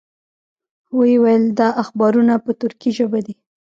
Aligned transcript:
وې 0.97 1.13
ویل 1.23 1.43
دا 1.59 1.67
اخبارونه 1.83 2.33
په 2.43 2.51
تُرکي 2.61 2.89
ژبه 2.97 3.19
دي. 3.25 3.33